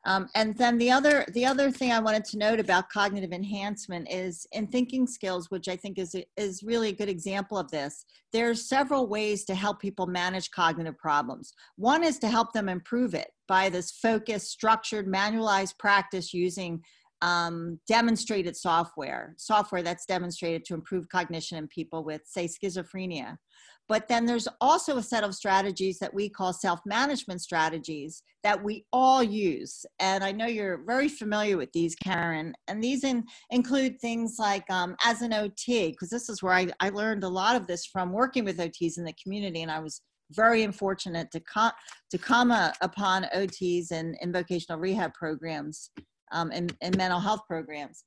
Um, 0.06 0.28
and 0.34 0.56
then 0.56 0.78
the 0.78 0.90
other 0.90 1.26
the 1.34 1.44
other 1.44 1.70
thing 1.70 1.92
I 1.92 2.00
wanted 2.00 2.24
to 2.26 2.38
note 2.38 2.58
about 2.58 2.88
cognitive 2.88 3.32
enhancement 3.32 4.08
is 4.10 4.46
in 4.52 4.66
thinking 4.66 5.06
skills, 5.06 5.50
which 5.50 5.68
I 5.68 5.76
think 5.76 5.98
is 5.98 6.16
is 6.38 6.62
really 6.62 6.88
a 6.88 6.96
good 6.96 7.10
example 7.10 7.58
of 7.58 7.70
this. 7.70 8.06
There 8.32 8.48
are 8.48 8.54
several 8.54 9.08
ways 9.08 9.44
to 9.44 9.54
help 9.54 9.78
people 9.78 10.06
manage 10.06 10.50
cognitive 10.52 10.96
problems. 10.96 11.52
One 11.76 12.02
is 12.02 12.18
to 12.20 12.28
help 12.28 12.54
them 12.54 12.68
improve 12.68 13.12
it 13.12 13.28
by 13.46 13.68
this 13.68 13.90
focused, 13.90 14.50
structured, 14.50 15.06
manualized 15.06 15.78
practice 15.78 16.32
using 16.32 16.82
um, 17.22 17.78
demonstrated 17.86 18.56
software, 18.56 19.34
software 19.36 19.82
that's 19.82 20.06
demonstrated 20.06 20.64
to 20.64 20.74
improve 20.74 21.08
cognition 21.10 21.58
in 21.58 21.68
people 21.68 22.04
with, 22.04 22.22
say, 22.24 22.48
schizophrenia. 22.48 23.36
But 23.90 24.06
then 24.06 24.24
there's 24.24 24.46
also 24.60 24.98
a 24.98 25.02
set 25.02 25.24
of 25.24 25.34
strategies 25.34 25.98
that 25.98 26.14
we 26.14 26.28
call 26.28 26.52
self 26.52 26.78
management 26.86 27.42
strategies 27.42 28.22
that 28.44 28.62
we 28.62 28.84
all 28.92 29.20
use. 29.20 29.84
And 29.98 30.22
I 30.22 30.30
know 30.30 30.46
you're 30.46 30.84
very 30.86 31.08
familiar 31.08 31.56
with 31.56 31.72
these, 31.72 31.96
Karen. 31.96 32.54
And 32.68 32.80
these 32.82 33.02
in, 33.02 33.24
include 33.50 34.00
things 34.00 34.36
like 34.38 34.62
um, 34.70 34.94
as 35.04 35.22
an 35.22 35.34
OT, 35.34 35.90
because 35.90 36.08
this 36.08 36.28
is 36.28 36.40
where 36.40 36.52
I, 36.52 36.68
I 36.78 36.90
learned 36.90 37.24
a 37.24 37.28
lot 37.28 37.56
of 37.56 37.66
this 37.66 37.84
from 37.84 38.12
working 38.12 38.44
with 38.44 38.58
OTs 38.58 38.96
in 38.96 39.02
the 39.02 39.14
community. 39.20 39.62
And 39.62 39.72
I 39.72 39.80
was 39.80 40.02
very 40.30 40.62
unfortunate 40.62 41.32
to 41.32 41.40
come 41.40 41.72
to 42.12 42.16
come 42.16 42.52
uh, 42.52 42.70
upon 42.82 43.26
OTs 43.34 43.90
and 43.90 44.16
in 44.20 44.32
vocational 44.32 44.78
rehab 44.78 45.14
programs 45.14 45.90
um, 46.30 46.52
and 46.52 46.72
mental 46.96 47.18
health 47.18 47.40
programs 47.48 48.04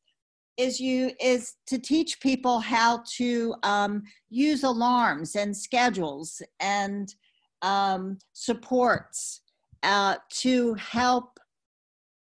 is 0.58 0.80
you 0.80 1.12
is 1.20 1.56
to 1.68 1.80
teach 1.80 2.20
people 2.20 2.60
how 2.60 3.04
to 3.16 3.56
um, 3.64 4.04
use 4.30 4.64
alarms 4.64 5.36
and 5.36 5.56
schedules 5.56 6.42
and 6.60 7.16
um, 7.62 8.20
supports 8.34 9.42
uh, 9.82 10.16
to 10.30 10.74
help 10.76 11.40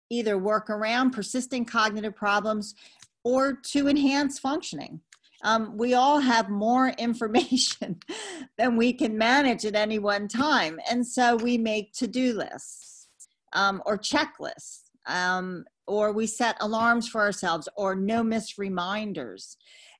either 0.09 0.37
work 0.37 0.69
around 0.69 1.11
persistent 1.11 1.67
cognitive 1.67 2.15
problems 2.15 2.75
or 3.23 3.53
to 3.53 3.87
enhance 3.87 4.39
functioning. 4.39 4.99
Um, 5.43 5.77
we 5.77 5.93
all 5.93 6.19
have 6.19 6.49
more 6.49 6.89
information 6.97 7.99
than 8.57 8.75
we 8.75 8.93
can 8.93 9.17
manage 9.17 9.65
at 9.65 9.75
any 9.75 9.99
one 9.99 10.27
time. 10.27 10.79
And 10.89 11.05
so 11.05 11.35
we 11.35 11.57
make 11.57 11.93
to 11.93 12.07
do 12.07 12.33
lists 12.33 13.07
um, 13.53 13.81
or 13.85 13.97
checklists. 13.97 14.81
Um, 15.05 15.65
or 15.87 16.11
we 16.11 16.27
set 16.27 16.57
alarms 16.61 17.07
for 17.07 17.21
ourselves 17.21 17.67
or 17.75 17.95
no 17.95 18.23
miss 18.23 18.57
reminders. 18.57 19.57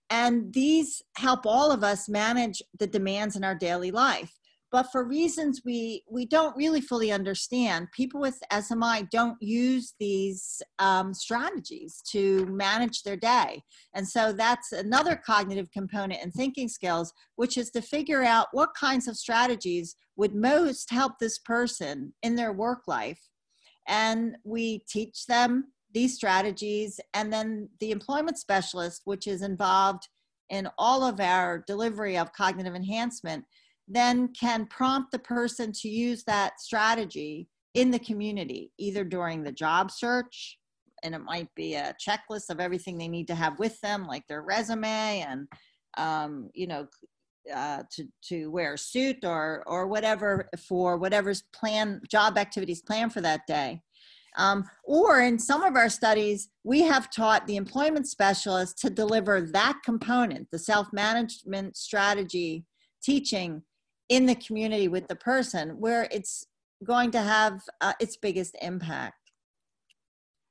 And 0.10 0.54
these 0.54 1.02
help 1.18 1.46
all 1.46 1.72
of 1.72 1.84
us 1.84 2.08
manage 2.10 2.62
the 2.78 2.88
demands 2.88 3.36
in 3.36 3.44
our 3.44 3.56
daily 3.56 3.92
life. 3.92 4.38
But 4.72 4.92
for 4.92 5.04
reasons 5.04 5.62
we, 5.63 6.04
we 6.10 6.25
don't 6.25 6.58
really 6.58 6.82
fully 6.82 7.12
understand, 7.12 7.92
people 7.92 8.20
with 8.20 8.42
SMI 8.52 9.08
don't 9.12 9.38
use 9.40 9.94
these 10.00 10.63
um, 10.80 11.13
strategies 11.13 12.02
to 12.10 12.48
manage 12.48 13.04
their 13.04 13.16
day. 13.16 13.62
And 13.94 14.08
so 14.08 14.34
that's 14.34 14.72
another 14.72 15.16
cognitive 15.16 15.70
component 15.72 16.24
in 16.24 16.32
thinking 16.32 16.68
skills, 16.68 17.13
which 17.36 17.56
is 17.56 17.70
to 17.72 17.84
figure 17.84 18.24
out 18.24 18.48
what 18.52 18.74
kinds 18.74 19.08
of 19.08 19.16
strategies 19.16 19.96
would 20.16 20.34
most 20.34 20.90
help 20.90 21.20
this 21.20 21.38
person 21.38 22.13
in 22.24 22.36
their 22.36 22.52
work 22.52 22.88
life 22.88 23.30
and 23.88 24.38
we 24.44 24.80
teach 24.88 25.25
them 25.25 25.66
these 25.94 26.16
strategies. 26.16 27.00
And 27.13 27.32
then 27.32 27.70
the 27.80 27.92
employment 27.92 28.38
specialist 28.38 29.02
which 29.06 29.28
is 29.28 29.42
involved 29.42 30.08
in 30.50 30.68
all 30.78 31.04
of 31.04 31.20
our 31.20 31.63
delivery 31.66 32.18
of 32.18 32.34
cognitive 32.34 32.75
enhancement 32.75 33.46
then 33.88 34.30
can 34.30 34.66
prompt 34.68 35.12
the 35.12 35.20
person 35.20 35.72
to 35.74 35.90
use 35.90 36.24
that 36.24 36.60
strategy 36.60 37.48
in 37.74 37.92
the 37.92 38.00
community 38.00 38.72
either 38.77 39.03
during 39.03 39.44
the 39.44 39.51
job 39.51 39.92
search 39.92 40.57
and 41.03 41.14
it 41.14 41.20
might 41.20 41.50
be 41.55 41.75
a 41.75 41.94
checklist 42.05 42.50
of 42.50 42.60
everything 42.60 42.98
they 42.98 43.07
need 43.07 43.27
to 43.27 43.36
have 43.36 43.60
with 43.60 43.79
them 43.81 44.05
like 44.05 44.25
their 44.27 44.42
resume 44.42 45.25
and 45.27 45.48
um, 45.98 46.50
you 46.53 46.68
know 46.68 46.88
uh, 47.53 47.84
to 47.92 48.08
to 48.29 48.51
wear 48.51 48.74
a 48.74 48.77
suit 48.77 49.24
or 49.24 49.64
or 49.66 49.88
whatever 49.88 50.50
for 50.58 50.98
whatever's 50.98 51.44
plan 51.53 52.01
job 52.10 52.38
activities 52.38 52.82
planned 52.82 53.14
for 53.14 53.22
that 53.22 53.46
day 53.48 53.82
um, 54.36 54.66
or 54.84 55.22
in 55.22 55.38
some 55.38 55.64
of 55.64 55.75
our 55.75 55.90
studies, 55.90 56.50
we 56.64 56.82
have 56.82 57.12
taught 57.12 57.46
the 57.46 57.56
employment 57.56 58.08
specialist 58.08 58.77
to 58.79 58.90
deliver 58.90 59.42
that 59.42 59.79
component, 59.84 60.50
the 60.51 60.60
self 60.60 60.92
management 60.92 61.77
strategy 61.77 62.66
teaching 63.01 63.64
in 64.10 64.25
the 64.25 64.36
community 64.36 64.88
with 64.88 65.08
the 65.08 65.16
person, 65.16 65.70
where 65.79 66.08
it's 66.12 66.48
going 66.84 67.12
to 67.12 67.22
have 67.22 67.62
uh, 67.82 67.94
its 68.00 68.18
biggest 68.18 68.56
impact. 68.62 69.16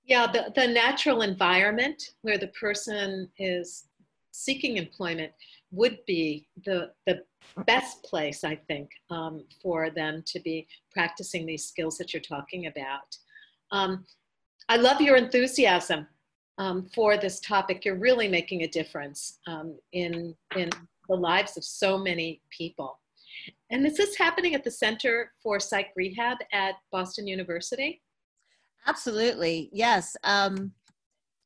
Yeah, 0.04 0.26
the, 0.30 0.52
the 0.54 0.66
natural 0.66 1.22
environment 1.22 2.10
where 2.22 2.38
the 2.38 2.48
person 2.48 3.28
is 3.38 3.86
seeking 4.32 4.76
employment 4.76 5.32
would 5.72 5.98
be 6.06 6.46
the, 6.64 6.90
the 7.06 7.22
best 7.66 8.02
place, 8.04 8.44
I 8.44 8.54
think, 8.54 8.90
um, 9.10 9.44
for 9.60 9.90
them 9.90 10.22
to 10.26 10.40
be 10.40 10.68
practicing 10.92 11.44
these 11.44 11.66
skills 11.66 11.98
that 11.98 12.12
you're 12.12 12.22
talking 12.22 12.66
about. 12.66 13.16
Um, 13.72 14.04
I 14.68 14.76
love 14.76 15.00
your 15.00 15.16
enthusiasm 15.16 16.06
um, 16.58 16.88
for 16.94 17.16
this 17.16 17.40
topic. 17.40 17.84
You're 17.84 17.96
really 17.96 18.28
making 18.28 18.62
a 18.62 18.68
difference 18.68 19.38
um, 19.46 19.76
in, 19.92 20.34
in 20.56 20.70
the 21.08 21.16
lives 21.16 21.56
of 21.56 21.64
so 21.64 21.98
many 21.98 22.40
people. 22.56 22.98
And 23.70 23.86
is 23.86 23.96
this 23.96 24.16
happening 24.16 24.54
at 24.54 24.62
the 24.62 24.70
Center 24.70 25.32
for 25.42 25.58
Psych 25.58 25.88
Rehab 25.96 26.38
at 26.52 26.74
Boston 26.92 27.26
University? 27.26 28.02
Absolutely, 28.86 29.70
yes. 29.72 30.16
Um, 30.22 30.72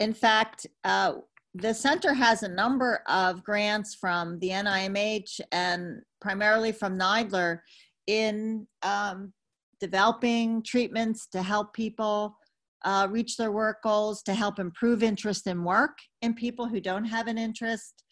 in 0.01 0.13
fact, 0.13 0.67
uh, 0.85 1.15
the 1.59 1.73
center 1.73 2.13
has 2.13 2.43
a 2.43 2.49
number 2.49 3.03
of 3.07 3.43
grants 3.43 3.95
from 3.95 4.39
the 4.41 4.51
NIMH 4.51 5.41
and 5.53 6.03
primarily 6.21 6.71
from 6.71 6.99
NIDILRR 6.99 7.61
in 8.07 8.67
um, 8.83 9.33
developing 9.81 10.63
treatments 10.63 11.27
to 11.29 11.43
help 11.43 11.73
people 11.73 12.37
uh, 12.85 13.09
reach 13.11 13.37
their 13.37 13.53
work 13.53 13.83
goals, 13.83 14.23
to 14.25 14.35
help 14.35 14.59
improve 14.59 15.03
interest 15.03 15.47
in 15.47 15.65
work 15.65 15.97
in 16.21 16.35
people 16.35 16.69
who 16.69 16.81
don't 16.81 17.07
have 17.07 17.27
an 17.27 17.39
interest. 17.39 18.05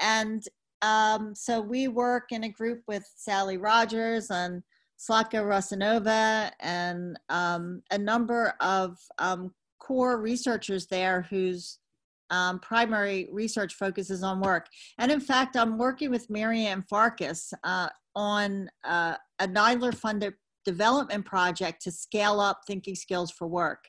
And 0.00 0.42
um, 0.80 1.34
so 1.34 1.60
we 1.60 1.88
work 1.88 2.32
in 2.32 2.44
a 2.44 2.48
group 2.48 2.80
with 2.88 3.04
Sally 3.14 3.58
Rogers 3.58 4.30
and 4.30 4.62
Zlatka 4.98 5.42
Russinova 5.44 6.50
and 6.60 7.18
um, 7.28 7.82
a 7.90 7.98
number 7.98 8.54
of 8.60 8.96
um, 9.18 9.52
core 9.80 10.18
researchers 10.18 10.86
there 10.86 11.26
whose 11.28 11.78
um, 12.30 12.58
primary 12.60 13.28
research 13.32 13.74
focuses 13.74 14.22
on 14.22 14.40
work. 14.40 14.66
And 14.98 15.10
in 15.10 15.20
fact, 15.20 15.56
I'm 15.56 15.78
working 15.78 16.10
with 16.10 16.28
Marianne 16.30 16.82
Farkas 16.82 17.52
uh, 17.64 17.88
on 18.14 18.68
uh, 18.84 19.16
a 19.38 19.48
NIDILRR 19.48 19.94
funded 19.94 20.34
development 20.64 21.24
project 21.24 21.82
to 21.82 21.90
scale 21.90 22.40
up 22.40 22.60
thinking 22.66 22.94
skills 22.94 23.30
for 23.30 23.46
work. 23.46 23.84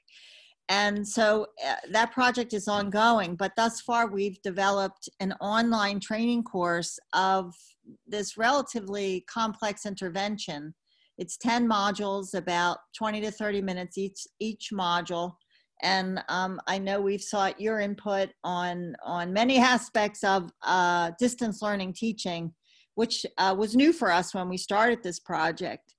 And 0.70 1.08
so 1.08 1.48
uh, 1.66 1.76
that 1.92 2.12
project 2.12 2.54
is 2.54 2.68
ongoing, 2.68 3.36
but 3.36 3.54
thus 3.56 3.80
far 3.82 4.08
we've 4.08 4.42
developed 4.42 5.08
an 5.20 5.34
online 5.40 6.00
training 6.00 6.44
course 6.44 7.00
of 7.14 7.56
this 8.06 8.38
relatively 8.38 9.26
complex 9.30 9.86
intervention. 9.86 10.74
It's 11.18 11.38
10 11.38 11.68
modules, 11.68 12.34
about 12.36 12.80
20 12.98 13.22
to 13.22 13.32
30 13.32 13.62
minutes 13.62 13.98
each, 13.98 14.28
each 14.40 14.70
module. 14.74 15.36
And 15.82 16.24
um, 16.28 16.60
I 16.68 16.78
know 16.80 17.00
we've 17.00 17.22
sought 17.22 17.62
your 17.62 17.80
input 17.80 18.30
on, 18.44 18.96
on 19.06 19.32
many 19.32 19.60
aspects 19.60 20.24
of 20.24 20.52
uh, 20.64 21.12
distance 21.20 21.62
learning 21.62 21.94
teaching, 21.94 22.54
which 22.96 23.26
uh, 23.38 23.56
was 23.58 23.76
new 23.76 23.94
for 23.94 24.12
us 24.12 24.34
when 24.34 24.50
we 24.50 24.58
started 24.58 25.04
this 25.04 25.20
project 25.20 25.94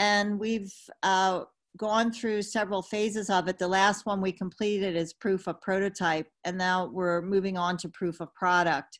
and 0.00 0.40
we've 0.40 0.72
uh, 1.02 1.42
gone 1.76 2.10
through 2.10 2.40
several 2.40 2.82
phases 2.82 3.28
of 3.28 3.48
it. 3.48 3.58
The 3.58 3.68
last 3.68 4.06
one 4.06 4.20
we 4.20 4.32
completed 4.32 4.96
is 4.96 5.12
proof 5.12 5.46
of 5.46 5.60
prototype, 5.60 6.26
and 6.44 6.56
now 6.56 6.86
we're 6.86 7.20
moving 7.22 7.58
on 7.58 7.76
to 7.78 7.88
proof 7.90 8.20
of 8.20 8.34
product. 8.34 8.98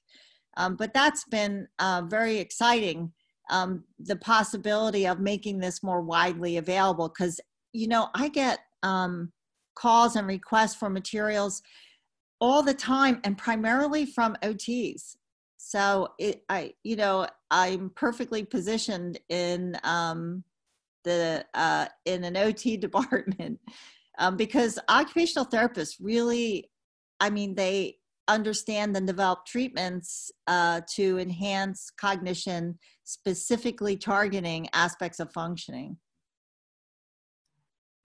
Um, 0.59 0.77
but 0.77 0.93
that's 0.93 1.25
been 1.25 1.67
uh, 1.79 2.03
very 2.07 2.37
exciting. 2.37 3.13
Um, 3.51 3.85
the 3.99 4.17
possibility 4.17 5.07
of 5.07 5.21
making 5.21 5.59
this 5.59 5.83
more 5.83 6.03
widely 6.03 6.59
available 6.59 7.09
because 7.09 7.41
you 7.73 7.89
know 7.89 8.09
I 8.15 8.29
get 8.29 8.61
um, 8.83 9.33
calls 9.81 10.17
and 10.17 10.27
requests 10.27 10.75
for 10.75 10.91
materials 10.91 11.63
all 12.41 12.63
the 12.63 12.75
time, 12.75 13.21
and 13.25 13.37
primarily 13.37 14.07
from 14.07 14.37
OTs. 14.43 15.17
So 15.57 16.09
it, 16.19 16.43
I, 16.49 16.73
you 16.85 16.97
know, 16.97 17.27
I'm 17.51 17.91
perfectly 17.95 18.45
positioned 18.45 19.19
in 19.29 19.77
um, 19.85 20.43
the 21.05 21.45
uh, 21.55 21.87
in 22.07 22.25
an 22.25 22.37
OT 22.37 22.77
department 22.89 23.59
um, 24.19 24.37
because 24.37 24.79
occupational 24.89 25.47
therapists 25.47 25.97
really, 26.01 26.71
I 27.21 27.31
mean, 27.31 27.55
they 27.55 27.97
understand 28.29 28.97
and 28.97 29.07
develop 29.07 29.45
treatments 29.45 30.31
uh, 30.47 30.81
to 30.95 31.19
enhance 31.19 31.91
cognition, 31.91 32.79
specifically 33.05 33.97
targeting 33.97 34.69
aspects 34.73 35.21
of 35.21 35.33
functioning. 35.33 35.97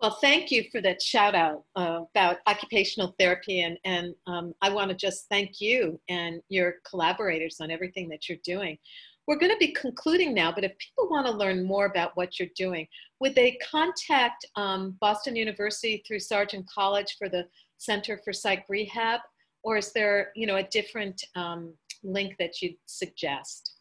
Well, 0.01 0.17
thank 0.21 0.51
you 0.51 0.65
for 0.71 0.81
that 0.81 1.01
shout 1.01 1.35
out 1.35 1.63
uh, 1.75 2.01
about 2.13 2.37
occupational 2.47 3.15
therapy. 3.17 3.61
And, 3.61 3.77
and 3.85 4.13
um, 4.27 4.53
I 4.61 4.69
want 4.69 4.89
to 4.89 4.95
just 4.95 5.27
thank 5.29 5.61
you 5.61 5.99
and 6.09 6.41
your 6.49 6.75
collaborators 6.87 7.57
on 7.61 7.71
everything 7.71 8.09
that 8.09 8.27
you're 8.27 8.37
doing. 8.43 8.77
We're 9.25 9.39
going 9.39 9.53
to 9.53 9.57
be 9.57 9.71
concluding 9.73 10.33
now, 10.33 10.51
but 10.51 10.63
if 10.63 10.77
people 10.77 11.09
want 11.09 11.25
to 11.25 11.31
learn 11.31 11.65
more 11.65 11.85
about 11.85 12.11
what 12.15 12.39
you're 12.39 12.49
doing, 12.55 12.87
would 13.19 13.33
they 13.33 13.57
contact 13.71 14.45
um, 14.55 14.95
Boston 14.99 15.35
University 15.35 16.03
through 16.05 16.19
Sargent 16.19 16.69
College 16.69 17.15
for 17.17 17.27
the 17.27 17.47
Center 17.77 18.19
for 18.23 18.33
Psych 18.33 18.65
Rehab? 18.69 19.21
Or 19.63 19.77
is 19.77 19.93
there, 19.93 20.31
you 20.35 20.45
know, 20.45 20.57
a 20.57 20.63
different 20.63 21.23
um, 21.35 21.73
link 22.03 22.35
that 22.37 22.61
you'd 22.61 22.75
suggest? 22.85 23.77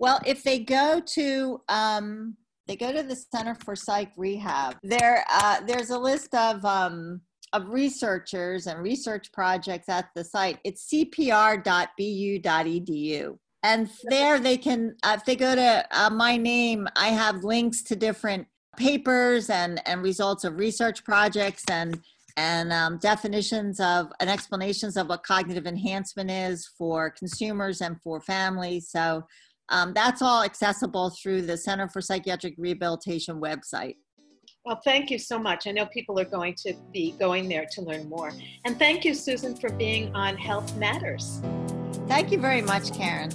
Well, 0.00 0.20
if 0.26 0.42
they 0.42 0.58
go 0.58 1.00
to 1.00 1.60
um, 1.68 2.36
they 2.66 2.76
go 2.76 2.92
to 2.92 3.02
the 3.02 3.16
Center 3.16 3.54
for 3.54 3.76
Psych 3.76 4.12
Rehab. 4.16 4.76
There, 4.82 5.24
uh, 5.30 5.60
there's 5.66 5.90
a 5.90 5.98
list 5.98 6.34
of 6.34 6.64
um, 6.64 7.20
of 7.52 7.68
researchers 7.68 8.66
and 8.66 8.82
research 8.82 9.30
projects 9.32 9.88
at 9.88 10.08
the 10.14 10.24
site. 10.24 10.58
It's 10.64 10.92
cpr.bu.edu. 10.92 11.68
And 13.62 13.88
there 14.10 14.40
they 14.40 14.58
can, 14.58 14.96
uh, 15.04 15.16
if 15.18 15.24
they 15.24 15.36
go 15.36 15.54
to 15.54 15.86
uh, 15.92 16.10
my 16.10 16.36
name, 16.36 16.86
I 16.96 17.08
have 17.08 17.44
links 17.44 17.82
to 17.84 17.96
different 17.96 18.46
papers 18.76 19.48
and, 19.48 19.80
and 19.86 20.02
results 20.02 20.44
of 20.44 20.58
research 20.58 21.04
projects 21.04 21.64
and 21.70 22.00
and 22.36 22.72
um, 22.72 22.98
definitions 22.98 23.78
of 23.78 24.08
and 24.18 24.28
explanations 24.28 24.96
of 24.96 25.08
what 25.08 25.22
cognitive 25.22 25.68
enhancement 25.68 26.32
is 26.32 26.68
for 26.76 27.10
consumers 27.10 27.80
and 27.80 28.00
for 28.02 28.20
families. 28.20 28.90
So 28.90 29.24
um, 29.68 29.92
that's 29.94 30.22
all 30.22 30.42
accessible 30.42 31.10
through 31.10 31.42
the 31.42 31.56
Center 31.56 31.88
for 31.88 32.00
Psychiatric 32.00 32.54
Rehabilitation 32.58 33.40
website. 33.40 33.96
Well, 34.64 34.80
thank 34.82 35.10
you 35.10 35.18
so 35.18 35.38
much. 35.38 35.66
I 35.66 35.72
know 35.72 35.84
people 35.86 36.18
are 36.18 36.24
going 36.24 36.54
to 36.66 36.74
be 36.92 37.12
going 37.12 37.48
there 37.48 37.66
to 37.72 37.82
learn 37.82 38.08
more. 38.08 38.32
And 38.64 38.78
thank 38.78 39.04
you, 39.04 39.12
Susan, 39.12 39.54
for 39.56 39.70
being 39.70 40.14
on 40.14 40.38
Health 40.38 40.74
Matters. 40.76 41.42
Thank 42.08 42.32
you 42.32 42.38
very 42.38 42.62
much, 42.62 42.92
Karen. 42.94 43.30